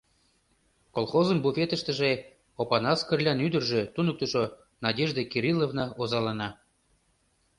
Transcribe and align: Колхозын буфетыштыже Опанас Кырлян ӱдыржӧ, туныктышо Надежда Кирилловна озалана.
Колхозын 0.95 1.39
буфетыштыже 1.43 2.11
Опанас 2.61 2.99
Кырлян 3.07 3.39
ӱдыржӧ, 3.45 3.81
туныктышо 3.95 4.43
Надежда 4.85 5.21
Кирилловна 5.31 5.85
озалана. 6.01 6.49